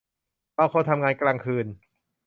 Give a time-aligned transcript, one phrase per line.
[0.57, 1.65] บางคนทำงานกลางคืน